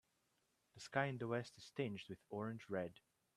The 0.73 0.79
sky 0.81 1.05
in 1.09 1.19
the 1.19 1.27
west 1.27 1.53
is 1.59 1.69
tinged 1.75 2.01
with 2.09 2.17
orange 2.31 2.67
red. 2.71 2.93